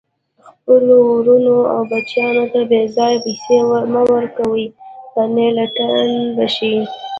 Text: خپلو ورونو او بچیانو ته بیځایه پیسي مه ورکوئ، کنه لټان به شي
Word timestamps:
خپلو 0.47 0.95
ورونو 1.11 1.57
او 1.73 1.79
بچیانو 1.91 2.45
ته 2.53 2.61
بیځایه 2.71 3.21
پیسي 3.25 3.57
مه 3.93 4.01
ورکوئ، 4.11 4.65
کنه 5.13 5.45
لټان 5.57 6.09
به 6.35 6.45
شي 6.55 6.73